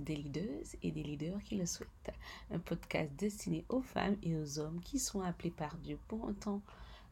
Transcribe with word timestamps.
des 0.00 0.16
leaders 0.16 0.76
et 0.82 0.90
des 0.90 1.02
leaders 1.02 1.42
qui 1.42 1.56
le 1.56 1.66
souhaitent. 1.66 2.14
Un 2.50 2.58
podcast 2.58 3.10
destiné 3.16 3.64
aux 3.68 3.82
femmes 3.82 4.16
et 4.22 4.36
aux 4.36 4.58
hommes 4.58 4.80
qui 4.80 4.98
sont 4.98 5.20
appelés 5.20 5.50
par 5.50 5.76
Dieu 5.78 5.98
pour 6.08 6.28
un 6.28 6.32
temps 6.32 6.62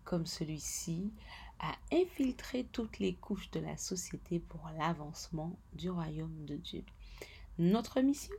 comme 0.05 0.27
celui-ci 0.27 1.13
à 1.61 1.75
infiltrer 1.93 2.65
toutes 2.73 2.99
les 2.99 3.15
couches 3.15 3.51
de 3.51 3.61
la 3.61 3.77
société 3.77 4.39
pour 4.39 4.71
l'avancement 4.79 5.57
du 5.75 5.91
royaume 5.91 6.45
de 6.47 6.57
Dieu. 6.57 6.85
Notre 7.59 8.01
mission? 8.01 8.35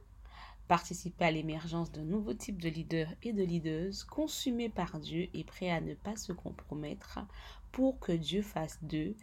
Participer 0.68 1.26
à 1.26 1.32
l'émergence 1.32 1.92
d'un 1.92 2.04
nouveau 2.04 2.34
type 2.34 2.62
de 2.62 2.70
leader 2.70 3.08
et 3.24 3.34
de 3.34 3.44
leaders 3.44 4.06
consumés 4.08 4.70
par 4.70 5.00
Dieu 5.00 5.28
et 5.34 5.44
prêts 5.44 5.72
à 5.72 5.82
ne 5.82 5.96
pas 5.96 6.16
se 6.16 6.32
compromettre 6.32 7.20
pour 7.72 8.00
que 8.00 8.12
Dieu 8.12 8.42
fasse 8.42 8.78
d'eux 8.84 9.16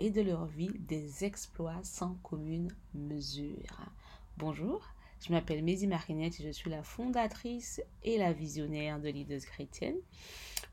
et 0.00 0.10
de 0.10 0.20
leur 0.20 0.46
vie 0.46 0.70
des 0.78 1.24
exploits 1.24 1.82
sans 1.82 2.14
commune 2.22 2.72
mesure. 2.94 3.90
Bonjour, 4.36 4.82
je 5.24 5.32
m'appelle 5.32 5.62
Mézi 5.62 5.86
Marinette 5.86 6.40
et 6.40 6.42
je 6.42 6.50
suis 6.50 6.68
la 6.68 6.82
fondatrice 6.82 7.80
et 8.02 8.18
la 8.18 8.32
visionnaire 8.32 8.98
de 8.98 9.08
Leaders 9.08 9.42
Chrétienne. 9.42 9.94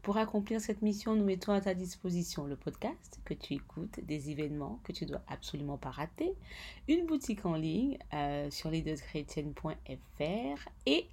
Pour 0.01 0.17
accomplir 0.17 0.59
cette 0.59 0.81
mission, 0.81 1.15
nous 1.15 1.23
mettons 1.23 1.51
à 1.51 1.61
ta 1.61 1.75
disposition 1.75 2.47
le 2.47 2.55
podcast 2.55 3.19
que 3.23 3.35
tu 3.35 3.53
écoutes, 3.53 3.99
des 3.99 4.31
événements 4.31 4.79
que 4.83 4.93
tu 4.93 5.05
dois 5.05 5.21
absolument 5.27 5.77
pas 5.77 5.91
rater, 5.91 6.33
une 6.87 7.05
boutique 7.05 7.45
en 7.45 7.53
ligne 7.53 7.99
euh, 8.15 8.49
sur 8.49 8.71
leaderschrétienne.fr 8.71 10.69
et 10.87 11.07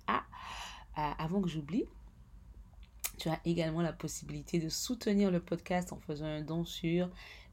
avant 0.97 1.43
que 1.43 1.49
j'oublie, 1.49 1.85
tu 3.19 3.29
as 3.29 3.41
également 3.45 3.83
la 3.83 3.93
possibilité 3.93 4.59
de 4.59 4.71
soutenir 4.71 5.31
le 5.31 5.41
podcast 5.41 5.93
en 5.93 6.01
faisant 6.01 6.25
un 6.25 6.41
don 6.41 6.65
sur 6.65 7.11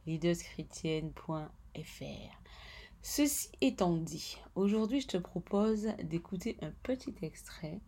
leaderschrétienne.fr. 0.07 2.45
Ceci 3.07 3.49
étant 3.61 3.97
dit, 3.97 4.39
aujourd'hui 4.55 4.99
je 4.99 5.05
te 5.05 5.17
propose 5.17 5.89
d'écouter 6.01 6.57
un 6.63 6.71
petit 6.81 7.13
extrait 7.21 7.79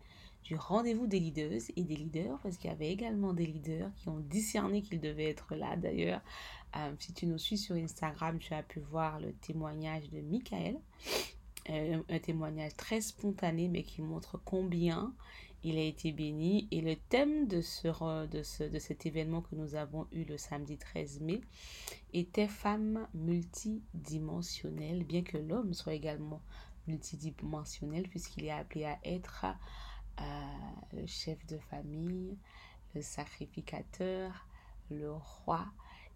du 0.44 0.56
rendez-vous 0.56 1.08
des 1.08 1.20
leaders 1.20 1.60
et 1.76 1.82
des 1.82 1.96
leaders, 1.96 2.38
parce 2.44 2.56
qu'il 2.58 2.70
y 2.70 2.74
avait 2.74 2.92
également 2.92 3.34
des 3.34 3.48
leaders 3.48 3.90
qui 3.96 4.10
ont 4.10 4.20
discerné 4.20 4.84
qu'ils 4.84 5.02
devaient 5.02 5.32
être 5.32 5.56
là. 5.56 5.76
D'ailleurs, 5.76 6.22
euh, 6.76 6.94
si 7.00 7.14
tu 7.14 7.26
nous 7.26 7.40
suis 7.40 7.58
sur 7.58 7.76
Instagram, 7.76 8.38
tu 8.38 8.54
as 8.54 8.62
pu 8.62 8.80
voir 8.80 9.20
le 9.20 9.34
témoignage 9.34 10.08
de 10.12 10.22
Michael, 10.22 10.78
euh, 11.72 12.00
un 12.08 12.20
témoignage 12.20 12.76
très 12.76 13.02
spontané, 13.02 13.70
mais 13.70 13.82
qui 13.82 14.04
montre 14.04 14.40
combien 14.46 15.16
il 15.68 15.78
a 15.78 15.84
été 15.84 16.12
béni. 16.12 16.68
Et 16.72 16.82
le 16.82 16.96
thème 16.96 17.48
de, 17.48 17.62
ce, 17.62 17.88
de, 18.28 18.44
ce, 18.44 18.64
de 18.64 18.80
cet 18.80 19.06
événement 19.06 19.42
que 19.42 19.56
nous 19.56 19.76
avons 19.76 20.08
eu 20.12 20.24
le 20.24 20.38
samedi 20.38 20.78
13 20.78 21.20
mai 21.22 21.42
était 22.14 22.48
femme 22.48 23.08
multidimensionnelle, 23.14 25.04
bien 25.04 25.24
que 25.24 25.38
l'homme 25.38 25.74
soit 25.74 25.94
également 25.94 26.42
multidimensionnel, 26.88 28.08
puisqu'il 28.08 28.46
est 28.46 28.52
appelé 28.52 28.86
à 28.86 28.98
être 29.04 29.46
le 30.94 31.06
chef 31.06 31.46
de 31.48 31.58
famille, 31.58 32.38
le 32.96 33.02
sacrificateur, 33.02 34.48
le 34.90 35.12
roi 35.12 35.66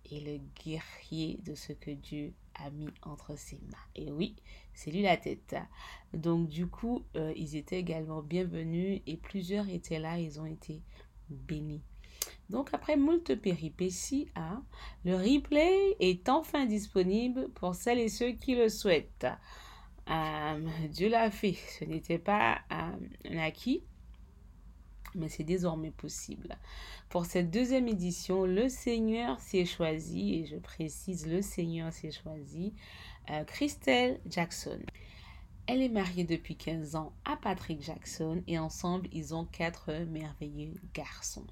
et 0.09 0.19
le 0.19 0.39
guerrier 0.63 1.39
de 1.45 1.55
ce 1.55 1.73
que 1.73 1.91
Dieu 1.91 2.33
a 2.55 2.69
mis 2.69 2.89
entre 3.03 3.37
ses 3.37 3.58
mains. 3.58 3.77
Et 3.95 4.11
oui, 4.11 4.36
c'est 4.73 4.92
lui 4.92 5.02
la 5.02 5.17
tête. 5.17 5.55
Donc 6.14 6.48
du 6.48 6.67
coup, 6.67 7.03
euh, 7.15 7.33
ils 7.36 7.55
étaient 7.55 7.80
également 7.80 8.21
bienvenus 8.21 9.02
et 9.08 9.17
plusieurs 9.17 9.70
étaient 9.70 9.99
là, 9.99 10.20
ils 10.20 10.39
ont 10.39 10.45
été 10.45 10.81
bénis. 11.30 11.83
Donc 12.49 12.73
après 12.73 12.98
moult 12.98 13.36
péripéties, 13.36 14.27
hein, 14.36 14.64
le 15.05 15.15
replay 15.15 15.95
est 15.99 16.27
enfin 16.30 16.65
disponible 16.65 17.49
pour 17.49 17.76
celles 17.76 17.99
et 17.99 18.09
ceux 18.09 18.31
qui 18.31 18.55
le 18.55 18.70
souhaitent. 18.70 19.27
Euh, 20.09 20.67
Dieu 20.89 21.09
l'a 21.09 21.31
fait, 21.31 21.53
ce 21.80 21.86
n'était 21.86 22.20
pas 22.20 22.59
euh, 22.71 22.92
un 23.30 23.37
acquis 23.37 23.83
mais 25.16 25.30
c'est 25.30 25.44
désormais 25.44 25.92
possible. 25.92 26.58
Pour 27.10 27.26
cette 27.26 27.52
deuxième 27.52 27.88
édition, 27.88 28.45
le 28.45 28.70
Seigneur 28.70 29.39
s'est 29.39 29.66
choisi, 29.66 30.36
et 30.36 30.45
je 30.45 30.58
précise, 30.58 31.27
le 31.27 31.42
Seigneur 31.42 31.92
s'est 31.92 32.11
choisi, 32.11 32.73
euh, 33.30 33.44
Christelle 33.44 34.20
Jackson. 34.27 34.80
Elle 35.67 35.83
est 35.83 35.89
mariée 35.89 36.23
depuis 36.23 36.55
15 36.55 36.95
ans 36.95 37.14
à 37.23 37.38
Patrick 37.38 37.82
Jackson 37.82 38.44
et 38.48 38.58
ensemble, 38.58 39.08
ils 39.14 39.33
ont 39.36 39.45
quatre 39.45 39.94
merveilleux 40.10 40.73
garçons. 40.94 41.45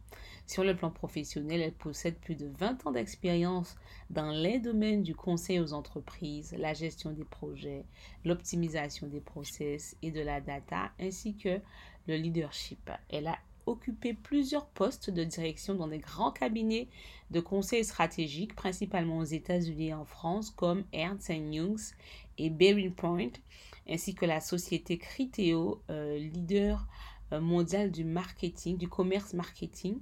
Sur 0.48 0.64
le 0.64 0.76
plan 0.76 0.90
professionnel, 0.90 1.62
elle 1.62 1.74
possède 1.74 2.18
plus 2.18 2.36
de 2.36 2.48
20 2.48 2.88
ans 2.88 2.92
d'expérience 2.92 3.78
dans 4.10 4.32
les 4.32 4.60
domaines 4.60 5.04
du 5.04 5.16
conseil 5.16 5.60
aux 5.60 5.74
entreprises, 5.74 6.56
la 6.58 6.74
gestion 6.74 7.12
des 7.12 7.24
projets, 7.24 7.86
l'optimisation 8.26 9.08
des 9.08 9.22
process 9.22 9.96
et 10.02 10.12
de 10.12 10.22
la 10.22 10.42
data, 10.42 10.92
ainsi 11.00 11.38
que 11.38 11.62
le 12.08 12.16
leadership. 12.16 12.90
Elle 13.10 13.28
a 13.28 13.38
occupé 13.70 14.14
plusieurs 14.14 14.68
postes 14.68 15.10
de 15.10 15.24
direction 15.24 15.76
dans 15.76 15.88
des 15.88 16.00
grands 16.00 16.32
cabinets 16.32 16.88
de 17.32 17.40
conseil 17.40 17.86
stratégiques, 17.86 18.56
principalement 18.56 19.20
aux 19.20 19.24
États-Unis 19.24 19.90
et 19.90 19.94
en 19.94 20.06
France, 20.06 20.50
comme 20.50 20.84
Ernst 20.92 21.30
Young 21.30 21.80
et 22.38 22.50
Bearing 22.50 22.94
Point, 22.94 23.32
ainsi 23.88 24.16
que 24.16 24.26
la 24.26 24.42
société 24.42 24.98
Criteo, 24.98 25.82
euh, 25.90 26.18
leader 26.18 26.88
euh, 27.32 27.40
mondial 27.40 27.92
du 27.92 28.04
marketing, 28.04 28.78
du 28.78 28.88
commerce 28.88 29.34
marketing 29.34 30.00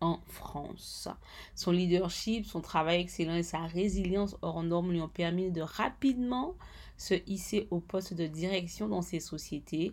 en 0.00 0.20
France. 0.26 1.08
Son 1.54 1.70
leadership, 1.70 2.46
son 2.46 2.60
travail 2.60 3.00
excellent 3.00 3.36
et 3.36 3.42
sa 3.42 3.60
résilience 3.60 4.36
hors 4.42 4.62
normes 4.62 4.92
lui 4.92 5.00
ont 5.00 5.08
permis 5.08 5.50
de 5.50 5.62
rapidement 5.62 6.54
se 6.96 7.14
hisser 7.26 7.68
au 7.70 7.80
poste 7.80 8.14
de 8.14 8.26
direction 8.26 8.88
dans 8.88 9.02
ces 9.02 9.20
sociétés 9.20 9.92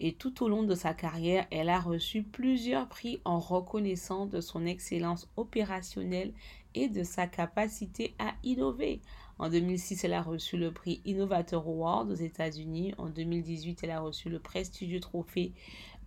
et 0.00 0.14
tout 0.14 0.42
au 0.42 0.48
long 0.48 0.62
de 0.62 0.74
sa 0.74 0.94
carrière, 0.94 1.46
elle 1.50 1.68
a 1.68 1.78
reçu 1.78 2.22
plusieurs 2.22 2.88
prix 2.88 3.20
en 3.26 3.38
reconnaissance 3.38 4.30
de 4.30 4.40
son 4.40 4.64
excellence 4.64 5.28
opérationnelle 5.36 6.32
et 6.74 6.88
de 6.88 7.04
sa 7.04 7.26
capacité 7.26 8.14
à 8.18 8.32
innover. 8.42 9.02
En 9.38 9.50
2006, 9.50 10.04
elle 10.04 10.14
a 10.14 10.22
reçu 10.22 10.56
le 10.56 10.72
prix 10.72 11.02
Innovator 11.04 11.66
Award 11.66 12.10
aux 12.10 12.14
États-Unis. 12.14 12.94
En 12.96 13.10
2018, 13.10 13.80
elle 13.82 13.90
a 13.90 14.00
reçu 14.00 14.30
le 14.30 14.38
prestigieux 14.38 15.00
trophée 15.00 15.52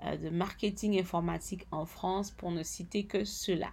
euh, 0.06 0.18
de 0.18 0.30
marketing 0.30 1.00
informatique 1.00 1.68
en 1.72 1.86
France, 1.86 2.32
pour 2.32 2.52
ne 2.52 2.64
citer 2.64 3.06
que 3.06 3.26
cela. 3.26 3.70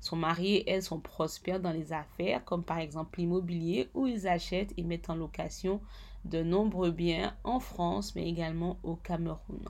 Son 0.00 0.16
mari 0.16 0.56
et 0.56 0.70
elle 0.70 0.82
sont 0.82 1.00
prospères 1.00 1.60
dans 1.60 1.72
les 1.72 1.92
affaires, 1.92 2.44
comme 2.44 2.64
par 2.64 2.78
exemple 2.78 3.18
l'immobilier, 3.18 3.90
où 3.94 4.06
ils 4.06 4.28
achètent 4.28 4.72
et 4.76 4.82
mettent 4.82 5.10
en 5.10 5.16
location 5.16 5.80
de 6.24 6.42
nombreux 6.42 6.90
biens 6.90 7.34
en 7.44 7.60
France, 7.60 8.14
mais 8.14 8.28
également 8.28 8.78
au 8.82 8.96
Cameroun. 8.96 9.64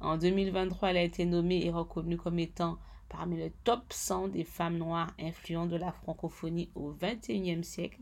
En 0.00 0.18
2023, 0.18 0.90
elle 0.90 0.96
a 0.98 1.02
été 1.02 1.24
nommée 1.24 1.64
et 1.64 1.70
reconnue 1.70 2.16
comme 2.16 2.38
étant 2.38 2.78
parmi 3.08 3.36
le 3.36 3.50
top 3.64 3.84
100 3.90 4.28
des 4.28 4.44
femmes 4.44 4.78
noires 4.78 5.12
influentes 5.18 5.70
de 5.70 5.76
la 5.76 5.92
francophonie 5.92 6.70
au 6.74 6.92
XXIe 6.92 7.64
siècle 7.64 8.00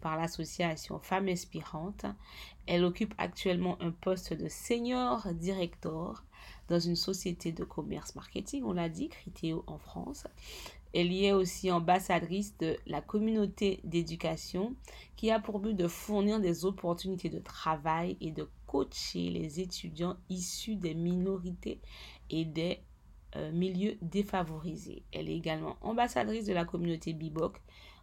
par 0.00 0.16
l'association 0.16 0.98
Femmes 0.98 1.28
Inspirantes. 1.28 2.06
Elle 2.66 2.84
occupe 2.84 3.14
actuellement 3.18 3.80
un 3.80 3.92
poste 3.92 4.32
de 4.32 4.48
senior 4.48 5.26
director 5.32 6.24
dans 6.68 6.80
une 6.80 6.96
société 6.96 7.52
de 7.52 7.64
commerce 7.64 8.14
marketing, 8.14 8.64
on 8.64 8.72
l'a 8.72 8.88
dit, 8.88 9.08
Criteo 9.08 9.64
en 9.66 9.78
France. 9.78 10.26
Elle 10.94 11.12
y 11.12 11.24
est 11.24 11.32
aussi 11.32 11.70
ambassadrice 11.70 12.56
de 12.58 12.76
la 12.86 13.00
communauté 13.00 13.80
d'éducation 13.84 14.74
qui 15.16 15.30
a 15.30 15.40
pour 15.40 15.58
but 15.58 15.74
de 15.74 15.88
fournir 15.88 16.40
des 16.40 16.64
opportunités 16.64 17.30
de 17.30 17.38
travail 17.38 18.16
et 18.20 18.30
de 18.30 18.48
coacher 18.66 19.30
les 19.30 19.60
étudiants 19.60 20.16
issus 20.28 20.76
des 20.76 20.94
minorités 20.94 21.80
et 22.28 22.44
des 22.44 22.80
euh, 23.36 23.50
milieux 23.52 23.96
défavorisés. 24.02 25.02
Elle 25.12 25.30
est 25.30 25.36
également 25.36 25.76
ambassadrice 25.80 26.44
de 26.44 26.52
la 26.52 26.66
communauté 26.66 27.14
BIBOC 27.14 27.56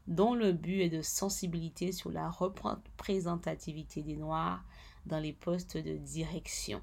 dont 0.07 0.33
le 0.33 0.51
but 0.51 0.81
est 0.81 0.89
de 0.89 1.03
sensibilité 1.03 1.92
sur 1.92 2.09
la 2.12 2.30
représentativité 2.31 4.01
des 4.01 4.15
Noirs 4.15 4.63
dans 5.06 5.19
les 5.19 5.33
postes 5.33 5.77
de 5.77 5.97
direction. 5.97 6.81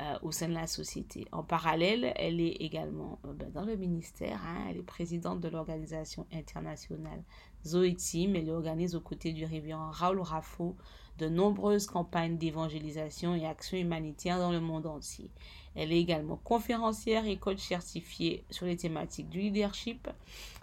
Euh, 0.00 0.18
au 0.22 0.32
sein 0.32 0.48
de 0.48 0.54
la 0.54 0.66
société. 0.66 1.26
En 1.32 1.42
parallèle, 1.42 2.14
elle 2.16 2.40
est 2.40 2.56
également 2.60 3.18
euh, 3.26 3.34
ben, 3.34 3.50
dans 3.52 3.66
le 3.66 3.76
ministère. 3.76 4.40
Hein. 4.42 4.64
elle 4.70 4.78
est 4.78 4.82
présidente 4.82 5.42
de 5.42 5.48
l'organisation 5.48 6.26
internationale 6.32 7.22
Zoe 7.66 7.92
Team. 7.94 8.34
Elle 8.34 8.48
organise 8.48 8.94
aux 8.94 9.02
côtés 9.02 9.34
du 9.34 9.44
révérend 9.44 9.90
Raoul 9.90 10.22
Raffo 10.22 10.76
de 11.18 11.28
nombreuses 11.28 11.84
campagnes 11.84 12.38
d'évangélisation 12.38 13.34
et 13.34 13.44
actions 13.44 13.76
humanitaires 13.76 14.38
dans 14.38 14.50
le 14.50 14.60
monde 14.60 14.86
entier. 14.86 15.28
Elle 15.74 15.92
est 15.92 16.00
également 16.00 16.36
conférencière 16.36 17.26
et 17.26 17.36
coach 17.36 17.58
certifiée 17.58 18.44
sur 18.48 18.64
les 18.64 18.78
thématiques 18.78 19.28
du 19.28 19.40
leadership, 19.40 20.08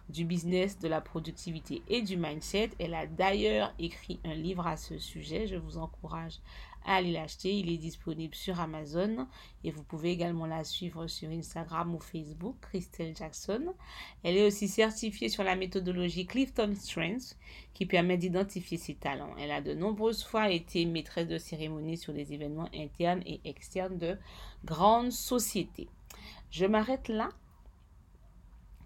du 0.09 0.25
business, 0.25 0.79
de 0.79 0.87
la 0.87 1.01
productivité 1.01 1.83
et 1.87 2.01
du 2.01 2.17
mindset. 2.17 2.71
Elle 2.79 2.95
a 2.95 3.05
d'ailleurs 3.05 3.75
écrit 3.77 4.19
un 4.25 4.33
livre 4.33 4.65
à 4.65 4.75
ce 4.75 4.97
sujet. 4.97 5.45
Je 5.45 5.55
vous 5.55 5.77
encourage 5.77 6.39
à 6.85 6.95
aller 6.95 7.11
l'acheter. 7.11 7.53
Il 7.53 7.71
est 7.71 7.77
disponible 7.77 8.35
sur 8.35 8.59
Amazon 8.59 9.27
et 9.63 9.71
vous 9.71 9.83
pouvez 9.83 10.11
également 10.11 10.45
la 10.45 10.63
suivre 10.63 11.07
sur 11.07 11.29
Instagram 11.29 11.93
ou 11.95 11.99
Facebook, 11.99 12.55
Christelle 12.61 13.15
Jackson. 13.15 13.73
Elle 14.23 14.37
est 14.37 14.47
aussi 14.47 14.67
certifiée 14.67 15.29
sur 15.29 15.43
la 15.43 15.55
méthodologie 15.55 16.25
Clifton 16.25 16.73
Strengths 16.75 17.37
qui 17.73 17.85
permet 17.85 18.17
d'identifier 18.17 18.77
ses 18.77 18.95
talents. 18.95 19.35
Elle 19.39 19.51
a 19.51 19.61
de 19.61 19.73
nombreuses 19.73 20.23
fois 20.23 20.49
été 20.49 20.85
maîtresse 20.85 21.27
de 21.27 21.37
cérémonie 21.37 21.97
sur 21.97 22.13
des 22.13 22.33
événements 22.33 22.69
internes 22.73 23.23
et 23.25 23.41
externes 23.45 23.97
de 23.97 24.17
grandes 24.65 25.11
sociétés. 25.11 25.87
Je 26.51 26.65
m'arrête 26.65 27.07
là 27.07 27.29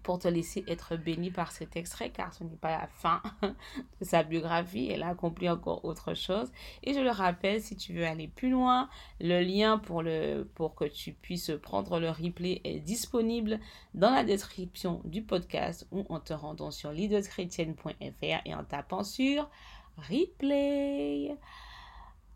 pour 0.04 0.18
te 0.18 0.28
laisser 0.28 0.64
être 0.68 0.96
béni 0.96 1.30
par 1.30 1.50
cet 1.50 1.76
extrait, 1.76 2.10
car 2.10 2.32
ce 2.32 2.44
n'est 2.44 2.56
pas 2.56 2.70
la 2.70 2.86
fin 2.86 3.22
de 3.42 4.04
sa 4.04 4.22
biographie. 4.22 4.90
Elle 4.90 5.02
a 5.02 5.08
accompli 5.08 5.48
encore 5.48 5.84
autre 5.84 6.14
chose. 6.14 6.52
Et 6.84 6.92
je 6.92 7.00
le 7.00 7.10
rappelle, 7.10 7.60
si 7.60 7.74
tu 7.74 7.94
veux 7.94 8.06
aller 8.06 8.28
plus 8.28 8.50
loin, 8.50 8.88
le 9.18 9.40
lien 9.40 9.78
pour, 9.78 10.02
le, 10.02 10.44
pour 10.54 10.74
que 10.74 10.84
tu 10.84 11.12
puisses 11.12 11.52
prendre 11.62 11.98
le 11.98 12.10
replay 12.10 12.60
est 12.64 12.80
disponible 12.80 13.58
dans 13.94 14.10
la 14.10 14.24
description 14.24 15.00
du 15.04 15.22
podcast 15.22 15.88
ou 15.90 16.04
en 16.10 16.20
te 16.20 16.34
rendant 16.34 16.70
sur 16.70 16.92
leaderschrétienne.fr 16.92 18.40
et 18.44 18.54
en 18.54 18.62
tapant 18.62 19.04
sur 19.04 19.48
replay. 19.96 21.34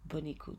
Bonne 0.07 0.27
écoute. 0.27 0.57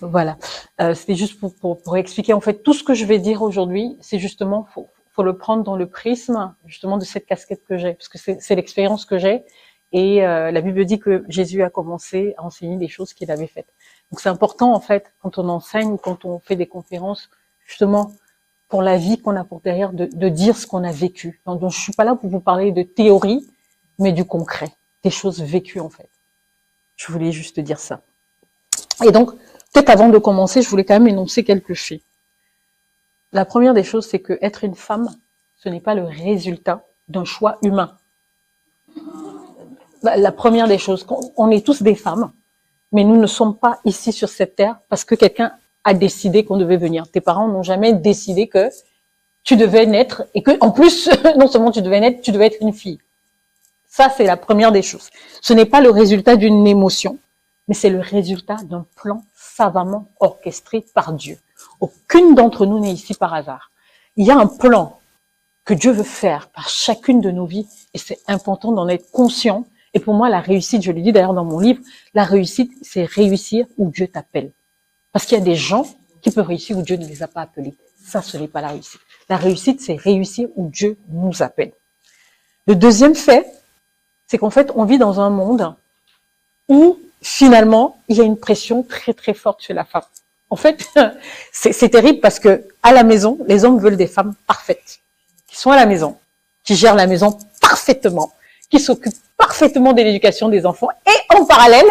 Voilà. 0.00 0.38
Euh, 0.80 0.94
C'était 0.94 1.14
juste 1.14 1.38
pour, 1.38 1.54
pour, 1.54 1.96
expliquer 1.98 2.32
en 2.32 2.40
fait 2.40 2.62
tout 2.62 2.72
ce 2.72 2.82
que 2.82 2.94
je 2.94 3.04
vais 3.04 3.18
dire 3.18 3.42
aujourd'hui. 3.42 3.98
C'est 4.00 4.18
justement 4.18 4.64
faut, 4.64 4.88
faut 5.18 5.24
le 5.24 5.36
prendre 5.36 5.64
dans 5.64 5.74
le 5.74 5.88
prisme 5.88 6.54
justement 6.64 6.96
de 6.96 7.04
cette 7.04 7.26
casquette 7.26 7.64
que 7.64 7.76
j'ai, 7.76 7.94
parce 7.94 8.06
que 8.06 8.18
c'est 8.18 8.54
l'expérience 8.54 9.04
que 9.04 9.18
j'ai. 9.18 9.42
Et 9.90 10.24
euh, 10.24 10.52
la 10.52 10.60
Bible 10.60 10.84
dit 10.84 11.00
que 11.00 11.24
Jésus 11.28 11.64
a 11.64 11.70
commencé 11.70 12.34
à 12.38 12.44
enseigner 12.44 12.76
des 12.76 12.86
choses 12.86 13.14
qu'il 13.14 13.28
avait 13.32 13.48
faites. 13.48 13.66
Donc 14.12 14.20
c'est 14.20 14.28
important 14.28 14.72
en 14.72 14.78
fait 14.78 15.12
quand 15.20 15.36
on 15.38 15.48
enseigne, 15.48 15.98
quand 15.98 16.24
on 16.24 16.38
fait 16.38 16.54
des 16.54 16.68
conférences, 16.68 17.30
justement 17.66 18.12
pour 18.68 18.80
la 18.80 18.96
vie 18.96 19.18
qu'on 19.18 19.34
a 19.34 19.42
pour 19.42 19.60
derrière, 19.60 19.92
de, 19.92 20.04
de 20.06 20.28
dire 20.28 20.56
ce 20.56 20.68
qu'on 20.68 20.84
a 20.84 20.92
vécu. 20.92 21.40
Donc, 21.46 21.58
donc 21.58 21.72
je 21.72 21.80
suis 21.80 21.92
pas 21.92 22.04
là 22.04 22.14
pour 22.14 22.30
vous 22.30 22.38
parler 22.38 22.70
de 22.70 22.84
théorie, 22.84 23.44
mais 23.98 24.12
du 24.12 24.24
concret, 24.24 24.70
des 25.02 25.10
choses 25.10 25.42
vécues 25.42 25.80
en 25.80 25.90
fait. 25.90 26.08
Je 26.94 27.10
voulais 27.10 27.32
juste 27.32 27.58
dire 27.58 27.80
ça. 27.80 28.02
Et 29.04 29.10
donc 29.10 29.34
peut-être 29.72 29.90
avant 29.90 30.10
de 30.10 30.18
commencer, 30.18 30.62
je 30.62 30.68
voulais 30.68 30.84
quand 30.84 30.94
même 30.94 31.08
énoncer 31.08 31.42
quelques 31.42 31.74
faits. 31.74 32.02
La 33.32 33.44
première 33.44 33.74
des 33.74 33.84
choses, 33.84 34.06
c'est 34.06 34.20
que 34.20 34.38
être 34.40 34.64
une 34.64 34.74
femme, 34.74 35.10
ce 35.56 35.68
n'est 35.68 35.80
pas 35.80 35.94
le 35.94 36.04
résultat 36.04 36.84
d'un 37.08 37.24
choix 37.24 37.58
humain. 37.62 37.96
La 40.02 40.32
première 40.32 40.68
des 40.68 40.78
choses, 40.78 41.06
on 41.36 41.50
est 41.50 41.64
tous 41.64 41.82
des 41.82 41.94
femmes, 41.94 42.32
mais 42.92 43.04
nous 43.04 43.16
ne 43.16 43.26
sommes 43.26 43.56
pas 43.56 43.80
ici 43.84 44.12
sur 44.12 44.28
cette 44.28 44.56
terre 44.56 44.78
parce 44.88 45.04
que 45.04 45.14
quelqu'un 45.14 45.52
a 45.84 45.92
décidé 45.94 46.44
qu'on 46.44 46.56
devait 46.56 46.76
venir. 46.76 47.10
Tes 47.10 47.20
parents 47.20 47.48
n'ont 47.48 47.62
jamais 47.62 47.92
décidé 47.92 48.46
que 48.46 48.70
tu 49.42 49.56
devais 49.56 49.86
naître 49.86 50.24
et 50.34 50.42
que, 50.42 50.52
en 50.60 50.70
plus, 50.70 51.10
non 51.36 51.48
seulement 51.48 51.70
tu 51.70 51.82
devais 51.82 52.00
naître, 52.00 52.20
tu 52.22 52.32
devais 52.32 52.46
être 52.46 52.58
une 52.60 52.72
fille. 52.72 52.98
Ça, 53.88 54.10
c'est 54.14 54.24
la 54.24 54.36
première 54.36 54.72
des 54.72 54.82
choses. 54.82 55.10
Ce 55.42 55.52
n'est 55.52 55.66
pas 55.66 55.80
le 55.80 55.90
résultat 55.90 56.36
d'une 56.36 56.66
émotion, 56.66 57.18
mais 57.66 57.74
c'est 57.74 57.90
le 57.90 58.00
résultat 58.00 58.56
d'un 58.64 58.86
plan 58.96 59.22
savamment 59.34 60.08
orchestré 60.20 60.84
par 60.94 61.12
Dieu. 61.12 61.38
Aucune 61.80 62.34
d'entre 62.34 62.66
nous 62.66 62.80
n'est 62.80 62.92
ici 62.92 63.14
par 63.14 63.34
hasard. 63.34 63.70
Il 64.16 64.26
y 64.26 64.30
a 64.30 64.36
un 64.36 64.46
plan 64.46 64.98
que 65.64 65.74
Dieu 65.74 65.92
veut 65.92 66.02
faire 66.02 66.48
par 66.48 66.68
chacune 66.68 67.20
de 67.20 67.30
nos 67.30 67.46
vies 67.46 67.66
et 67.94 67.98
c'est 67.98 68.18
important 68.26 68.72
d'en 68.72 68.88
être 68.88 69.10
conscient. 69.10 69.64
Et 69.94 70.00
pour 70.00 70.14
moi, 70.14 70.28
la 70.28 70.40
réussite, 70.40 70.82
je 70.82 70.90
l'ai 70.90 71.02
dit 71.02 71.12
d'ailleurs 71.12 71.34
dans 71.34 71.44
mon 71.44 71.58
livre, 71.58 71.80
la 72.14 72.24
réussite, 72.24 72.72
c'est 72.82 73.04
réussir 73.04 73.66
où 73.76 73.90
Dieu 73.90 74.08
t'appelle. 74.08 74.50
Parce 75.12 75.24
qu'il 75.24 75.38
y 75.38 75.40
a 75.40 75.44
des 75.44 75.56
gens 75.56 75.86
qui 76.22 76.30
peuvent 76.30 76.46
réussir 76.46 76.76
où 76.76 76.82
Dieu 76.82 76.96
ne 76.96 77.06
les 77.06 77.22
a 77.22 77.28
pas 77.28 77.42
appelés. 77.42 77.74
Ça, 78.04 78.22
ce 78.22 78.36
n'est 78.36 78.48
pas 78.48 78.60
la 78.60 78.68
réussite. 78.68 79.00
La 79.28 79.36
réussite, 79.36 79.80
c'est 79.80 79.96
réussir 79.96 80.48
où 80.56 80.68
Dieu 80.68 80.96
nous 81.10 81.42
appelle. 81.42 81.72
Le 82.66 82.74
deuxième 82.74 83.14
fait, 83.14 83.46
c'est 84.26 84.38
qu'en 84.38 84.50
fait, 84.50 84.72
on 84.74 84.84
vit 84.84 84.98
dans 84.98 85.20
un 85.20 85.30
monde 85.30 85.74
où 86.68 86.98
finalement, 87.22 87.98
il 88.08 88.16
y 88.16 88.20
a 88.20 88.24
une 88.24 88.38
pression 88.38 88.82
très 88.82 89.12
très 89.12 89.34
forte 89.34 89.62
sur 89.62 89.74
la 89.74 89.84
femme. 89.84 90.02
En 90.50 90.56
fait, 90.56 90.82
c'est 91.52 91.88
terrible 91.90 92.20
parce 92.20 92.38
que 92.38 92.64
à 92.82 92.92
la 92.92 93.02
maison, 93.04 93.38
les 93.46 93.64
hommes 93.64 93.78
veulent 93.78 93.96
des 93.96 94.06
femmes 94.06 94.34
parfaites, 94.46 95.00
qui 95.46 95.56
sont 95.56 95.70
à 95.70 95.76
la 95.76 95.86
maison, 95.86 96.16
qui 96.64 96.74
gèrent 96.74 96.94
la 96.94 97.06
maison 97.06 97.38
parfaitement, 97.60 98.32
qui 98.70 98.80
s'occupent 98.80 99.14
parfaitement 99.36 99.92
de 99.92 100.02
l'éducation 100.02 100.48
des 100.48 100.64
enfants 100.64 100.88
et 101.06 101.34
en 101.34 101.44
parallèle, 101.44 101.86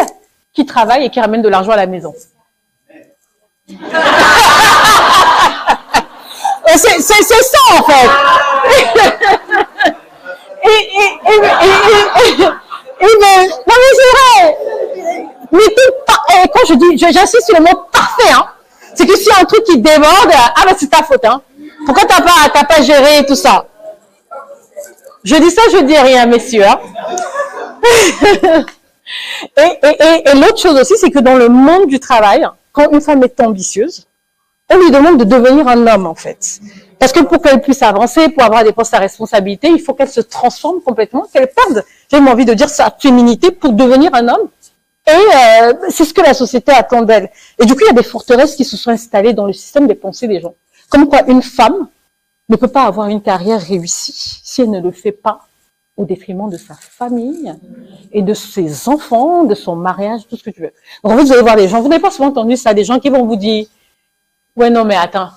qui 0.53 0.65
travaillent 0.65 1.05
et 1.05 1.09
qui 1.09 1.19
ramènent 1.19 1.43
de 1.43 1.49
l'argent 1.49 1.71
à 1.71 1.75
la 1.75 1.85
maison. 1.87 2.13
c'est 6.77 7.01
ça 7.01 7.59
en 7.77 7.83
fait. 7.83 8.09
et, 10.63 10.69
et, 10.69 11.09
et, 11.27 11.37
et, 13.01 13.07
c'est 13.97 14.11
vrai. 14.13 14.55
Mais 14.65 14.75
tout, 14.87 15.36
et 15.36 15.36
quand 15.51 16.65
je 16.67 16.73
dis, 16.73 16.97
j'insiste 16.97 17.45
sur 17.45 17.57
le 17.57 17.63
mot 17.63 17.83
parfait, 17.91 18.31
hein, 18.33 18.45
c'est 18.93 19.05
que 19.05 19.13
a 19.13 19.41
un 19.41 19.45
truc 19.45 19.63
qui 19.63 19.77
déborde, 19.77 20.31
ah 20.33 20.63
ben 20.65 20.75
c'est 20.77 20.89
ta 20.89 21.03
faute, 21.03 21.23
hein. 21.25 21.41
Pourquoi 21.85 22.05
t'as 22.05 22.21
pas, 22.21 22.49
t'as 22.53 22.63
pas 22.63 22.81
géré 22.81 23.25
tout 23.25 23.35
ça? 23.35 23.65
Je 25.23 25.35
dis 25.35 25.51
ça, 25.51 25.61
je 25.71 25.83
dis 25.83 25.97
rien, 25.97 26.25
messieurs. 26.25 26.65
Hein. 26.65 26.79
et, 29.57 29.79
et, 29.83 29.97
et, 29.99 30.29
et 30.29 30.35
l'autre 30.35 30.57
chose 30.57 30.79
aussi, 30.79 30.95
c'est 30.97 31.11
que 31.11 31.19
dans 31.19 31.35
le 31.35 31.49
monde 31.49 31.87
du 31.87 31.99
travail, 31.99 32.47
quand 32.71 32.89
une 32.91 33.01
femme 33.01 33.23
est 33.23 33.39
ambitieuse, 33.41 34.07
on 34.69 34.77
lui 34.77 34.91
demande 34.91 35.17
de 35.17 35.23
devenir 35.23 35.67
un 35.67 35.87
homme, 35.87 36.07
en 36.07 36.15
fait. 36.15 36.59
Parce 36.99 37.11
que 37.11 37.21
pour 37.21 37.41
qu'elle 37.41 37.61
puisse 37.61 37.81
avancer, 37.83 38.29
pour 38.29 38.43
avoir 38.43 38.63
des 38.63 38.71
postes 38.71 38.93
à 38.93 38.99
responsabilité, 38.99 39.69
il 39.69 39.79
faut 39.79 39.93
qu'elle 39.93 40.09
se 40.09 40.21
transforme 40.21 40.81
complètement, 40.81 41.25
qu'elle 41.31 41.47
perde, 41.47 41.83
j'ai 42.11 42.17
envie 42.17 42.45
de 42.45 42.53
dire, 42.53 42.69
sa 42.69 42.89
féminité 42.89 43.51
pour 43.51 43.73
devenir 43.73 44.13
un 44.13 44.27
homme. 44.27 44.49
Et 45.07 45.11
euh, 45.11 45.73
c'est 45.89 46.03
ce 46.03 46.13
que 46.13 46.21
la 46.21 46.33
société 46.33 46.71
attend 46.71 47.01
d'elle. 47.01 47.29
Et 47.59 47.65
du 47.65 47.73
coup, 47.73 47.81
il 47.83 47.87
y 47.87 47.89
a 47.89 47.93
des 47.93 48.03
forteresses 48.03 48.55
qui 48.55 48.65
se 48.65 48.75
sont 48.75 48.91
installées 48.91 49.33
dans 49.33 49.45
le 49.45 49.53
système 49.53 49.87
des 49.87 49.95
pensées 49.95 50.27
des 50.27 50.41
gens. 50.41 50.55
Comme 50.89 51.07
quoi, 51.07 51.21
une 51.27 51.41
femme 51.41 51.87
ne 52.49 52.55
peut 52.55 52.67
pas 52.67 52.83
avoir 52.83 53.07
une 53.07 53.21
carrière 53.21 53.61
réussie 53.61 54.41
si 54.43 54.61
elle 54.61 54.69
ne 54.69 54.81
le 54.81 54.91
fait 54.91 55.11
pas 55.11 55.41
au 55.95 56.05
détriment 56.05 56.49
de 56.49 56.57
sa 56.57 56.75
famille 56.75 57.53
et 58.11 58.21
de 58.21 58.33
ses 58.33 58.87
enfants, 58.87 59.43
de 59.43 59.55
son 59.55 59.75
mariage, 59.75 60.21
tout 60.29 60.37
ce 60.37 60.43
que 60.43 60.51
tu 60.51 60.61
veux. 60.61 60.71
Donc 61.03 61.19
vous 61.19 61.31
allez 61.31 61.41
voir 61.41 61.55
des 61.55 61.67
gens, 61.67 61.81
vous 61.81 61.87
n'avez 61.87 62.01
pas 62.01 62.11
souvent 62.11 62.29
entendu 62.29 62.55
ça, 62.55 62.73
des 62.73 62.83
gens 62.83 62.99
qui 62.99 63.09
vont 63.09 63.25
vous 63.25 63.35
dire, 63.35 63.65
ouais 64.55 64.69
non 64.69 64.85
mais 64.85 64.95
attends, 64.95 65.29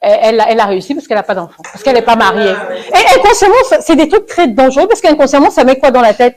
elle, 0.00 0.42
elle, 0.46 0.60
a 0.60 0.64
réussi 0.64 0.94
parce 0.94 1.06
qu'elle 1.06 1.16
n'a 1.16 1.22
pas 1.22 1.34
d'enfant, 1.34 1.62
parce 1.62 1.82
qu'elle 1.82 1.94
n'est 1.94 2.02
pas 2.02 2.16
mariée. 2.16 2.52
Et 2.52 3.18
inconsciemment, 3.18 3.54
c'est 3.80 3.96
des 3.96 4.08
trucs 4.08 4.26
très 4.26 4.48
dangereux 4.48 4.86
parce 4.88 5.00
qu'inconsciemment, 5.00 5.50
ça 5.50 5.64
met 5.64 5.78
quoi 5.78 5.90
dans 5.90 6.00
la 6.00 6.14
tête? 6.14 6.36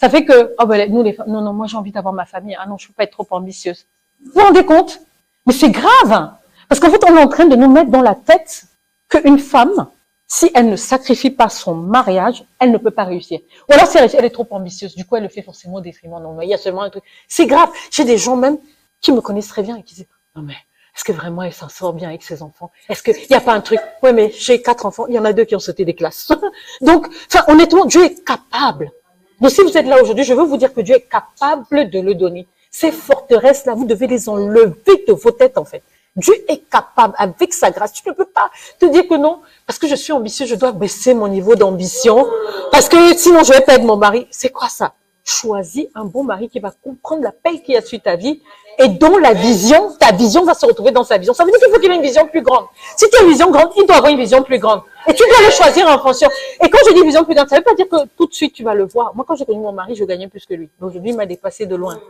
Ça 0.00 0.08
fait 0.08 0.24
que, 0.24 0.54
oh 0.58 0.66
ben, 0.66 0.90
nous 0.92 1.02
les 1.02 1.12
femmes, 1.12 1.28
non, 1.28 1.40
non, 1.40 1.52
moi 1.52 1.66
j'ai 1.66 1.76
envie 1.76 1.92
d'avoir 1.92 2.14
ma 2.14 2.24
famille. 2.24 2.56
Ah 2.58 2.66
non, 2.66 2.78
je 2.78 2.86
peux 2.86 2.92
pas 2.92 3.04
être 3.04 3.12
trop 3.12 3.26
ambitieuse. 3.30 3.86
Vous 4.24 4.32
vous 4.34 4.40
rendez 4.40 4.64
compte? 4.64 5.00
Mais 5.46 5.52
c'est 5.52 5.70
grave. 5.70 6.32
Parce 6.68 6.80
qu'en 6.80 6.90
fait, 6.90 7.02
on 7.08 7.16
est 7.16 7.22
en 7.22 7.28
train 7.28 7.46
de 7.46 7.56
nous 7.56 7.70
mettre 7.70 7.90
dans 7.90 8.02
la 8.02 8.14
tête 8.14 8.64
qu'une 9.08 9.38
femme, 9.38 9.88
si 10.26 10.50
elle 10.54 10.68
ne 10.68 10.76
sacrifie 10.76 11.30
pas 11.30 11.48
son 11.48 11.74
mariage, 11.74 12.44
elle 12.60 12.70
ne 12.70 12.78
peut 12.78 12.90
pas 12.90 13.04
réussir. 13.04 13.40
Ou 13.68 13.72
alors, 13.72 13.86
si 13.86 13.96
elle, 13.96 14.24
est 14.24 14.30
trop 14.30 14.46
ambitieuse, 14.50 14.94
du 14.94 15.04
coup, 15.04 15.16
elle 15.16 15.22
le 15.22 15.28
fait 15.30 15.42
forcément 15.42 15.76
au 15.76 15.80
détriment. 15.80 16.22
Non, 16.22 16.34
mais 16.34 16.46
il 16.46 16.50
y 16.50 16.54
a 16.54 16.58
seulement 16.58 16.82
un 16.82 16.90
truc. 16.90 17.04
C'est 17.26 17.46
grave. 17.46 17.70
J'ai 17.90 18.04
des 18.04 18.18
gens 18.18 18.36
même 18.36 18.58
qui 19.00 19.10
me 19.10 19.20
connaissent 19.20 19.48
très 19.48 19.62
bien 19.62 19.76
et 19.76 19.82
qui 19.82 19.94
disent, 19.94 20.08
non 20.36 20.42
mais, 20.42 20.56
est-ce 20.94 21.04
que 21.04 21.12
vraiment 21.12 21.42
elle 21.42 21.52
s'en 21.52 21.68
sort 21.68 21.94
bien 21.94 22.08
avec 22.08 22.22
ses 22.22 22.42
enfants? 22.42 22.70
Est-ce 22.88 23.02
qu'il 23.02 23.14
n'y 23.30 23.36
a 23.36 23.40
pas 23.40 23.54
un 23.54 23.60
truc? 23.60 23.80
Ouais, 24.02 24.12
mais 24.12 24.30
j'ai 24.36 24.60
quatre 24.60 24.84
enfants, 24.84 25.06
il 25.08 25.14
y 25.14 25.18
en 25.18 25.24
a 25.24 25.32
deux 25.32 25.44
qui 25.44 25.56
ont 25.56 25.60
sauté 25.60 25.84
des 25.84 25.94
classes. 25.94 26.30
Donc, 26.82 27.08
enfin, 27.32 27.44
honnêtement, 27.48 27.86
Dieu 27.86 28.04
est 28.04 28.24
capable 28.24 28.92
donc 29.40 29.50
si 29.50 29.62
vous 29.62 29.76
êtes 29.76 29.86
là 29.86 30.02
aujourd'hui, 30.02 30.24
je 30.24 30.34
veux 30.34 30.44
vous 30.44 30.56
dire 30.56 30.72
que 30.72 30.80
Dieu 30.80 30.96
est 30.96 31.08
capable 31.08 31.90
de 31.90 32.00
le 32.00 32.14
donner. 32.14 32.46
Ces 32.70 32.90
forteresses-là, 32.90 33.74
vous 33.74 33.86
devez 33.86 34.06
les 34.06 34.28
enlever 34.28 35.04
de 35.06 35.12
vos 35.12 35.30
têtes 35.30 35.58
en 35.58 35.64
fait. 35.64 35.82
Dieu 36.16 36.34
est 36.48 36.68
capable, 36.68 37.14
avec 37.16 37.52
sa 37.52 37.70
grâce. 37.70 37.92
Tu 37.92 38.08
ne 38.08 38.12
peux 38.12 38.24
pas 38.24 38.50
te 38.78 38.86
dire 38.86 39.06
que 39.06 39.14
non, 39.14 39.40
parce 39.66 39.78
que 39.78 39.86
je 39.86 39.94
suis 39.94 40.12
ambitieux, 40.12 40.46
je 40.46 40.56
dois 40.56 40.72
baisser 40.72 41.14
mon 41.14 41.28
niveau 41.28 41.54
d'ambition, 41.54 42.26
parce 42.72 42.88
que 42.88 43.16
sinon 43.16 43.44
je 43.44 43.52
vais 43.52 43.60
perdre 43.60 43.84
mon 43.84 43.96
mari. 43.96 44.26
C'est 44.30 44.50
quoi 44.50 44.68
ça? 44.68 44.94
Choisis 45.30 45.88
un 45.94 46.06
bon 46.06 46.24
mari 46.24 46.48
qui 46.48 46.58
va 46.58 46.70
comprendre 46.70 47.22
la 47.22 47.32
paix 47.32 47.60
qu'il 47.60 47.76
a 47.76 47.82
sur 47.82 48.00
ta 48.00 48.16
vie 48.16 48.40
et 48.78 48.88
dont 48.88 49.18
la 49.18 49.34
vision, 49.34 49.92
ta 50.00 50.10
vision 50.10 50.42
va 50.42 50.54
se 50.54 50.64
retrouver 50.64 50.90
dans 50.90 51.04
sa 51.04 51.18
vision. 51.18 51.34
Ça 51.34 51.44
veut 51.44 51.50
dire 51.50 51.60
qu'il 51.60 51.70
faut 51.70 51.78
qu'il 51.78 51.90
ait 51.92 51.96
une 51.96 52.02
vision 52.02 52.26
plus 52.26 52.40
grande. 52.40 52.64
Si 52.96 53.10
tu 53.10 53.18
as 53.18 53.24
une 53.24 53.28
vision 53.28 53.50
grande, 53.50 53.68
il 53.76 53.84
doit 53.84 53.96
avoir 53.96 54.10
une 54.10 54.18
vision 54.18 54.42
plus 54.42 54.58
grande. 54.58 54.80
Et 55.06 55.12
tu 55.12 55.22
dois 55.28 55.44
le 55.44 55.50
choisir 55.50 55.86
en 55.86 55.98
fonction. 55.98 56.30
Et 56.64 56.70
quand 56.70 56.78
je 56.86 56.94
dis 56.94 57.02
vision 57.02 57.26
plus 57.26 57.34
grande, 57.34 57.46
ça 57.46 57.56
ne 57.56 57.60
veut 57.60 57.64
pas 57.64 57.74
dire 57.74 57.90
que 57.90 58.06
tout 58.16 58.24
de 58.24 58.32
suite 58.32 58.54
tu 58.54 58.64
vas 58.64 58.72
le 58.72 58.86
voir. 58.86 59.14
Moi, 59.14 59.26
quand 59.28 59.36
j'ai 59.36 59.44
connu 59.44 59.60
mon 59.60 59.72
mari, 59.72 59.94
je 59.96 60.04
gagnais 60.04 60.28
plus 60.28 60.46
que 60.46 60.54
lui. 60.54 60.70
Donc 60.80 60.92
il 60.94 61.14
m'a 61.14 61.26
dépassé 61.26 61.66
de 61.66 61.76
loin. 61.76 62.00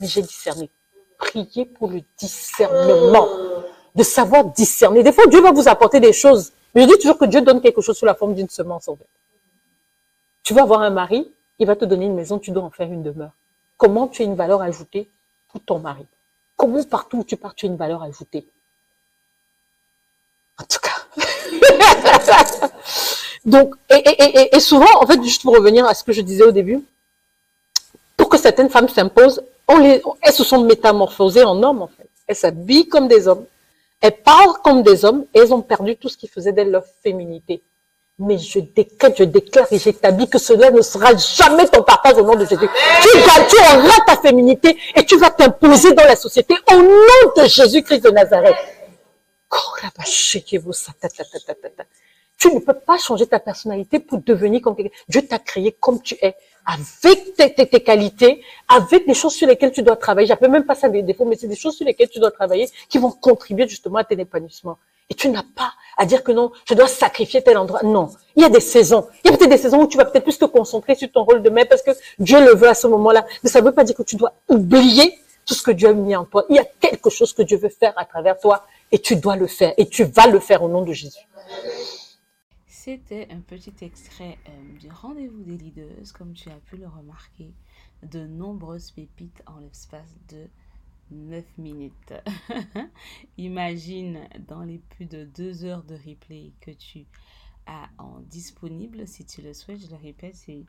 Mais 0.00 0.06
j'ai 0.06 0.22
discerné. 0.22 0.70
Priez 1.18 1.66
pour 1.66 1.90
le 1.90 2.00
discernement. 2.16 3.28
De 3.94 4.02
savoir 4.02 4.42
discerner. 4.46 5.02
Des 5.02 5.12
fois, 5.12 5.26
Dieu 5.26 5.42
va 5.42 5.52
vous 5.52 5.68
apporter 5.68 6.00
des 6.00 6.14
choses. 6.14 6.50
Mais 6.74 6.84
je 6.84 6.86
dis 6.86 6.96
toujours 6.96 7.18
que 7.18 7.26
Dieu 7.26 7.42
donne 7.42 7.60
quelque 7.60 7.82
chose 7.82 7.98
sous 7.98 8.06
la 8.06 8.14
forme 8.14 8.34
d'une 8.34 8.48
semence, 8.48 8.88
en 8.88 8.96
fait. 8.96 9.06
Tu 10.42 10.54
vas 10.54 10.62
avoir 10.62 10.80
un 10.80 10.90
mari, 10.90 11.30
il 11.58 11.66
va 11.66 11.76
te 11.76 11.84
donner 11.84 12.06
une 12.06 12.14
maison, 12.14 12.38
tu 12.38 12.50
dois 12.50 12.62
en 12.62 12.70
faire 12.70 12.90
une 12.90 13.02
demeure. 13.02 13.32
Comment 13.76 14.08
tu 14.08 14.22
as 14.22 14.24
une 14.24 14.34
valeur 14.34 14.62
ajoutée 14.62 15.08
ton 15.60 15.78
mari? 15.78 16.06
comment 16.56 16.82
partout 16.84 17.18
où 17.18 17.24
tu 17.24 17.36
pars, 17.36 17.54
tu 17.54 17.66
as 17.66 17.68
une 17.68 17.76
valeur 17.76 18.02
ajoutée? 18.02 18.46
En 20.58 20.64
tout 20.64 20.78
cas. 20.80 20.90
Donc, 23.44 23.74
et, 23.90 24.60
souvent, 24.60 24.86
en 25.00 25.06
fait, 25.06 25.22
juste 25.22 25.42
pour 25.42 25.54
revenir 25.54 25.84
à 25.84 25.94
ce 25.94 26.04
que 26.04 26.12
je 26.12 26.22
disais 26.22 26.44
au 26.44 26.52
début, 26.52 26.82
pour 28.16 28.28
que 28.28 28.38
certaines 28.38 28.70
femmes 28.70 28.88
s'imposent, 28.88 29.42
elles 29.68 30.32
se 30.32 30.44
sont 30.44 30.62
métamorphosées 30.64 31.44
en 31.44 31.60
hommes, 31.62 31.82
en 31.82 31.88
fait. 31.88 32.08
Elles 32.26 32.36
s'habillent 32.36 32.88
comme 32.88 33.08
des 33.08 33.28
hommes, 33.28 33.44
elles 34.00 34.16
parlent 34.16 34.56
comme 34.62 34.82
des 34.82 35.04
hommes, 35.04 35.26
et 35.34 35.40
elles 35.40 35.52
ont 35.52 35.60
perdu 35.60 35.96
tout 35.96 36.08
ce 36.08 36.16
qui 36.16 36.28
faisait 36.28 36.52
d'elles 36.52 36.70
leur 36.70 36.84
féminité. 37.02 37.62
Mais 38.18 38.38
je 38.38 38.60
décrète, 38.60 39.16
je 39.18 39.24
déclare 39.24 39.66
et 39.72 39.78
j'établis 39.78 40.28
que 40.28 40.38
cela 40.38 40.70
ne 40.70 40.82
sera 40.82 41.16
jamais 41.16 41.66
ton 41.66 41.82
partage 41.82 42.14
au 42.16 42.22
nom 42.22 42.36
de 42.36 42.44
Jésus. 42.44 42.68
Tu 43.02 43.18
vas, 43.18 43.44
tu 43.48 43.56
auras 43.56 44.04
ta 44.06 44.16
féminité 44.16 44.78
et 44.94 45.04
tu 45.04 45.16
vas 45.16 45.30
t'imposer 45.30 45.92
dans 45.94 46.04
la 46.04 46.14
société 46.14 46.54
au 46.70 46.76
nom 46.76 47.32
de 47.36 47.44
Jésus-Christ 47.48 48.04
de 48.04 48.10
Nazareth. 48.10 48.56
Tu 52.38 52.54
ne 52.54 52.60
peux 52.60 52.74
pas 52.74 52.98
changer 52.98 53.26
ta 53.26 53.40
personnalité 53.40 53.98
pour 53.98 54.18
devenir 54.18 54.60
comme 54.60 54.76
quelqu'un. 54.76 54.94
Dieu 55.08 55.26
t'a 55.26 55.40
créé 55.40 55.72
comme 55.72 56.00
tu 56.00 56.14
es, 56.22 56.36
avec 56.66 57.34
tes, 57.34 57.52
tes, 57.52 57.82
qualités, 57.82 58.42
avec 58.68 59.06
des 59.06 59.14
choses 59.14 59.34
sur 59.34 59.48
lesquelles 59.48 59.72
tu 59.72 59.82
dois 59.82 59.96
travailler. 59.96 60.28
J'appelle 60.28 60.50
même 60.50 60.66
pas 60.66 60.74
ça 60.76 60.88
des 60.88 61.02
défauts, 61.02 61.24
mais 61.24 61.36
c'est 61.36 61.48
des 61.48 61.56
choses 61.56 61.76
sur 61.76 61.86
lesquelles 61.86 62.10
tu 62.10 62.20
dois 62.20 62.30
travailler 62.30 62.68
qui 62.88 62.98
vont 62.98 63.10
contribuer 63.10 63.68
justement 63.68 63.98
à 63.98 64.04
ton 64.04 64.16
épanouissement. 64.16 64.78
Et 65.10 65.14
tu 65.14 65.28
n'as 65.28 65.42
pas 65.42 65.72
à 65.96 66.06
dire 66.06 66.24
que 66.24 66.32
non, 66.32 66.50
je 66.68 66.74
dois 66.74 66.88
sacrifier 66.88 67.42
tel 67.42 67.58
endroit. 67.58 67.82
Non. 67.82 68.10
Il 68.36 68.42
y 68.42 68.46
a 68.46 68.48
des 68.48 68.60
saisons. 68.60 69.06
Il 69.24 69.30
y 69.30 69.34
a 69.34 69.36
peut-être 69.36 69.50
des 69.50 69.58
saisons 69.58 69.82
où 69.82 69.86
tu 69.86 69.96
vas 69.96 70.04
peut-être 70.04 70.24
plus 70.24 70.38
te 70.38 70.44
concentrer 70.44 70.94
sur 70.94 71.10
ton 71.12 71.24
rôle 71.24 71.42
de 71.42 71.50
mère 71.50 71.68
parce 71.68 71.82
que 71.82 71.90
Dieu 72.18 72.40
le 72.40 72.54
veut 72.54 72.68
à 72.68 72.74
ce 72.74 72.86
moment-là. 72.86 73.26
Mais 73.42 73.50
ça 73.50 73.60
ne 73.60 73.66
veut 73.66 73.72
pas 73.72 73.84
dire 73.84 73.94
que 73.94 74.02
tu 74.02 74.16
dois 74.16 74.32
oublier 74.48 75.18
tout 75.46 75.54
ce 75.54 75.62
que 75.62 75.70
Dieu 75.70 75.88
a 75.88 75.92
mis 75.92 76.16
en 76.16 76.24
toi. 76.24 76.44
Il 76.48 76.56
y 76.56 76.58
a 76.58 76.64
quelque 76.64 77.10
chose 77.10 77.32
que 77.32 77.42
Dieu 77.42 77.58
veut 77.58 77.68
faire 77.68 77.92
à 77.96 78.04
travers 78.04 78.38
toi 78.38 78.66
et 78.90 78.98
tu 78.98 79.16
dois 79.16 79.36
le 79.36 79.46
faire 79.46 79.74
et 79.76 79.88
tu 79.88 80.04
vas 80.04 80.26
le 80.26 80.40
faire 80.40 80.62
au 80.62 80.68
nom 80.68 80.82
de 80.82 80.92
Jésus. 80.92 81.28
C'était 82.66 83.28
un 83.30 83.40
petit 83.40 83.72
extrait 83.80 84.38
euh, 84.46 84.78
du 84.78 84.90
rendez-vous 84.90 85.42
des 85.42 85.56
leaders, 85.56 86.12
comme 86.18 86.34
tu 86.34 86.50
as 86.50 86.60
pu 86.66 86.76
le 86.76 86.86
remarquer, 86.86 87.54
de 88.02 88.26
nombreuses 88.26 88.90
pépites 88.90 89.42
en 89.46 89.58
l'espace 89.60 90.14
de 90.28 90.48
9 91.10 91.44
minutes. 91.58 92.14
Imagine 93.38 94.28
dans 94.46 94.62
les 94.62 94.78
plus 94.78 95.06
de 95.06 95.24
2 95.24 95.64
heures 95.64 95.84
de 95.84 95.94
replay 95.94 96.52
que 96.60 96.70
tu 96.70 97.06
as 97.66 97.88
en 97.98 98.20
disponible, 98.20 99.06
si 99.06 99.24
tu 99.24 99.42
le 99.42 99.54
souhaites, 99.54 99.80
je 99.80 99.90
le 99.90 99.96
répète, 99.96 100.34
c'est 100.34 100.64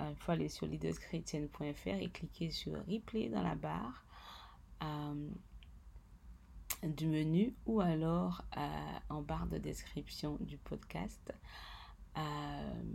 euh, 0.00 0.10
il 0.10 0.16
faut 0.16 0.32
aller 0.32 0.48
sur 0.48 0.66
leaderschrétienne.fr 0.66 1.88
et 1.88 2.08
cliquer 2.10 2.50
sur 2.50 2.72
replay 2.86 3.28
dans 3.28 3.42
la 3.42 3.54
barre. 3.54 4.04
Euh, 4.82 5.28
du 6.82 7.06
menu 7.06 7.54
ou 7.64 7.80
alors 7.80 8.42
euh, 8.56 8.60
en 9.08 9.22
barre 9.22 9.46
de 9.46 9.58
description 9.58 10.36
du 10.40 10.58
podcast. 10.58 11.32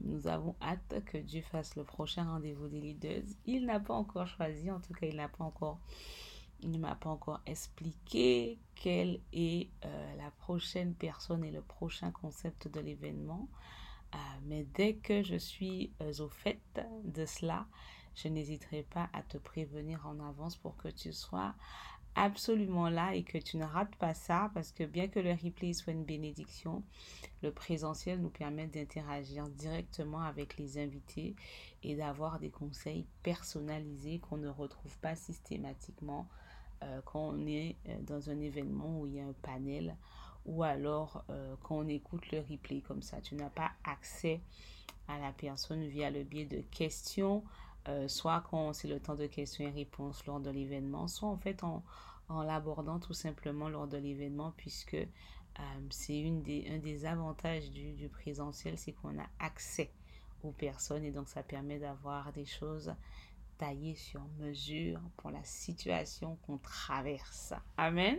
Nous 0.03 0.27
avons 0.27 0.55
hâte 0.61 1.03
que 1.05 1.17
Dieu 1.17 1.41
fasse 1.41 1.75
le 1.75 1.83
prochain 1.83 2.25
rendez-vous 2.25 2.67
des 2.67 2.81
leaders. 2.81 3.23
Il 3.45 3.65
n'a 3.65 3.79
pas 3.79 3.93
encore 3.93 4.27
choisi, 4.27 4.69
en 4.69 4.79
tout 4.79 4.93
cas, 4.93 5.07
il 5.07 5.15
n'a 5.15 5.27
pas 5.27 5.43
encore, 5.43 5.79
il 6.61 6.71
ne 6.71 6.77
m'a 6.77 6.95
pas 6.95 7.09
encore 7.09 7.41
expliqué 7.45 8.57
quelle 8.75 9.19
est 9.33 9.69
euh, 9.85 10.15
la 10.17 10.31
prochaine 10.31 10.93
personne 10.93 11.43
et 11.43 11.51
le 11.51 11.61
prochain 11.61 12.11
concept 12.11 12.67
de 12.67 12.79
l'événement. 12.79 13.47
mais 14.45 14.65
dès 14.73 14.95
que 14.95 15.21
je 15.21 15.35
suis 15.35 15.91
au 16.19 16.29
fait 16.29 16.61
de 17.03 17.25
cela, 17.25 17.67
je 18.15 18.29
n'hésiterai 18.29 18.83
pas 18.83 19.09
à 19.13 19.21
te 19.21 19.37
prévenir 19.37 20.07
en 20.07 20.19
avance 20.19 20.55
pour 20.55 20.75
que 20.77 20.87
tu 20.87 21.13
sois 21.13 21.53
absolument 22.17 22.89
là 22.89 23.13
et 23.13 23.23
que 23.23 23.37
tu 23.37 23.57
ne 23.57 23.63
rates 23.63 23.95
pas 23.95 24.15
ça 24.15 24.49
parce 24.55 24.71
que 24.71 24.83
bien 24.83 25.07
que 25.07 25.19
le 25.19 25.31
replay 25.31 25.73
soit 25.73 25.93
une 25.93 26.03
bénédiction, 26.03 26.83
le 27.43 27.51
présentiel 27.51 28.19
nous 28.19 28.31
permet 28.31 28.65
d'interagir 28.65 29.47
directement 29.49 30.21
avec 30.21 30.57
les 30.57 30.79
invités 30.79 31.35
et 31.83 31.95
d'avoir 31.95 32.39
des 32.39 32.49
conseils 32.49 33.05
personnalisés 33.21 34.19
qu'on 34.19 34.37
ne 34.37 34.49
retrouve 34.49 34.97
pas 34.97 35.15
systématiquement 35.15 36.27
euh, 36.83 37.01
quand 37.05 37.29
on 37.29 37.45
est 37.47 37.75
euh, 37.87 37.95
dans 38.01 38.29
un 38.29 38.39
événement 38.39 38.99
où 38.99 39.07
il 39.07 39.15
y 39.15 39.19
a 39.19 39.25
un 39.25 39.33
panel 39.41 39.95
ou 40.45 40.63
alors 40.63 41.23
euh, 41.29 41.55
quand 41.63 41.77
on 41.77 41.87
écoute 41.87 42.31
le 42.31 42.39
replay 42.39 42.81
comme 42.81 43.01
ça. 43.01 43.19
Tu 43.21 43.35
n'as 43.35 43.49
pas 43.49 43.71
accès 43.83 44.41
à 45.07 45.17
la 45.19 45.31
personne 45.31 45.85
via 45.85 46.09
le 46.09 46.23
biais 46.23 46.45
de 46.45 46.61
questions, 46.71 47.43
soit 48.07 48.43
quand 48.49 48.73
c'est 48.73 48.89
le 48.89 48.99
temps 48.99 49.15
de 49.15 49.27
questions 49.27 49.65
et 49.65 49.69
réponses 49.69 50.25
lors 50.25 50.41
de 50.41 50.49
l'événement, 50.49 51.07
soit 51.07 51.29
en 51.29 51.37
fait 51.37 51.63
en, 51.63 51.81
en 52.27 52.43
l'abordant 52.43 52.99
tout 52.99 53.13
simplement 53.13 53.69
lors 53.69 53.87
de 53.87 53.97
l'événement 53.97 54.53
puisque 54.57 54.97
euh, 55.59 55.63
c'est 55.89 56.29
des, 56.43 56.67
un 56.69 56.77
des 56.77 57.05
avantages 57.05 57.71
du, 57.71 57.93
du 57.93 58.09
présentiel, 58.09 58.77
c'est 58.77 58.91
qu'on 58.91 59.17
a 59.17 59.25
accès 59.39 59.89
aux 60.43 60.51
personnes 60.51 61.03
et 61.03 61.11
donc 61.11 61.29
ça 61.29 61.41
permet 61.41 61.79
d'avoir 61.79 62.31
des 62.33 62.45
choses 62.45 62.93
taillées 63.57 63.95
sur 63.95 64.21
mesure 64.39 65.01
pour 65.17 65.31
la 65.31 65.43
situation 65.43 66.37
qu'on 66.45 66.57
traverse. 66.57 67.53
Amen. 67.77 68.17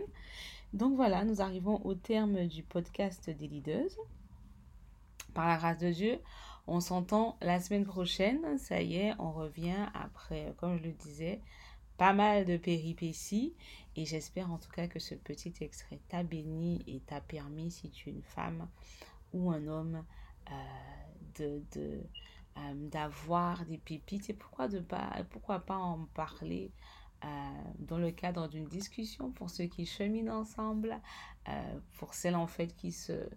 Donc 0.73 0.95
voilà, 0.95 1.23
nous 1.23 1.41
arrivons 1.41 1.83
au 1.85 1.95
terme 1.95 2.47
du 2.47 2.63
podcast 2.63 3.29
des 3.29 3.47
leaders. 3.47 3.91
Par 5.33 5.47
la 5.47 5.57
grâce 5.57 5.79
de 5.79 5.91
Dieu, 5.91 6.19
on 6.67 6.79
s'entend 6.79 7.37
la 7.41 7.59
semaine 7.59 7.85
prochaine. 7.85 8.57
Ça 8.57 8.81
y 8.81 8.97
est, 8.97 9.13
on 9.19 9.31
revient 9.31 9.87
après, 9.93 10.53
comme 10.57 10.77
je 10.77 10.83
le 10.83 10.91
disais, 10.91 11.41
pas 11.97 12.13
mal 12.13 12.45
de 12.45 12.57
péripéties 12.57 13.53
et 13.95 14.05
j'espère 14.05 14.51
en 14.51 14.57
tout 14.57 14.71
cas 14.71 14.87
que 14.87 14.99
ce 14.99 15.15
petit 15.15 15.53
extrait 15.61 15.99
t'a 16.07 16.23
béni 16.23 16.81
et 16.87 17.01
t'a 17.01 17.19
permis, 17.19 17.71
si 17.71 17.89
tu 17.89 18.09
es 18.09 18.13
une 18.13 18.23
femme 18.23 18.67
ou 19.33 19.51
un 19.51 19.67
homme, 19.67 20.05
euh, 20.49 20.53
de, 21.37 21.61
de 21.73 22.01
euh, 22.59 22.73
d'avoir 22.75 23.65
des 23.65 23.77
pépites 23.77 24.29
et 24.29 24.33
pourquoi, 24.33 24.67
de 24.67 24.79
pas, 24.79 25.11
pourquoi 25.29 25.59
pas 25.59 25.77
en 25.77 26.05
parler 26.13 26.71
euh, 27.23 27.27
dans 27.79 27.97
le 27.97 28.11
cadre 28.11 28.47
d'une 28.47 28.67
discussion 28.67 29.31
pour 29.31 29.49
ceux 29.49 29.65
qui 29.65 29.85
cheminent 29.85 30.33
ensemble, 30.33 30.99
pour 31.93 32.13
celles 32.13 32.35
en 32.35 32.45
fait 32.45 32.75
qui 32.75 32.91
se 32.91 33.27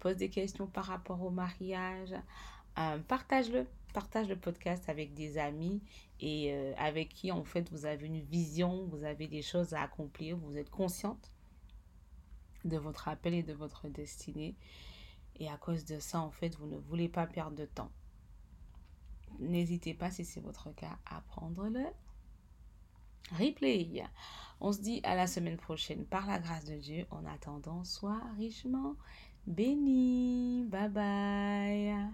posent 0.00 0.16
des 0.16 0.30
questions 0.30 0.66
par 0.66 0.86
rapport 0.86 1.22
au 1.22 1.30
mariage. 1.30 2.14
partage-le, 3.06 3.66
partage 3.92 4.28
le 4.28 4.36
podcast 4.36 4.88
avec 4.88 5.14
des 5.14 5.38
amis 5.38 5.82
et 6.20 6.52
euh, 6.52 6.72
avec 6.76 7.08
qui 7.08 7.32
en 7.32 7.44
fait 7.44 7.70
vous 7.70 7.86
avez 7.86 8.06
une 8.06 8.20
vision, 8.20 8.86
vous 8.86 9.04
avez 9.04 9.26
des 9.26 9.42
choses 9.42 9.74
à 9.74 9.82
accomplir, 9.82 10.36
vous 10.36 10.56
êtes 10.56 10.70
consciente 10.70 11.30
de 12.64 12.76
votre 12.76 13.08
appel 13.08 13.34
et 13.34 13.42
de 13.42 13.52
votre 13.52 13.88
destinée. 13.88 14.54
Et 15.36 15.48
à 15.48 15.56
cause 15.56 15.86
de 15.86 15.98
ça, 15.98 16.20
en 16.20 16.30
fait, 16.30 16.54
vous 16.56 16.66
ne 16.66 16.76
voulez 16.76 17.08
pas 17.08 17.26
perdre 17.26 17.56
de 17.56 17.64
temps. 17.64 17.90
N'hésitez 19.38 19.94
pas, 19.94 20.10
si 20.10 20.24
c'est 20.24 20.40
votre 20.40 20.70
cas, 20.74 20.98
à 21.06 21.20
prendre 21.22 21.68
le 21.68 21.86
replay. 23.38 24.04
On 24.60 24.72
se 24.72 24.80
dit 24.80 25.00
à 25.04 25.14
la 25.14 25.26
semaine 25.26 25.56
prochaine 25.56 26.04
par 26.04 26.26
la 26.26 26.38
grâce 26.38 26.64
de 26.64 26.76
Dieu. 26.76 27.06
En 27.10 27.24
attendant, 27.24 27.84
sois 27.84 28.20
richement 28.36 28.96
béni. 29.46 30.64
Bye 30.68 30.88
bye. 30.88 32.10